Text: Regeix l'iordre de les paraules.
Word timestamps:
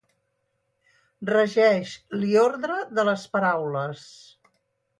Regeix 1.31 1.93
l'iordre 2.23 2.79
de 3.01 3.07
les 3.11 3.27
paraules. 3.37 4.05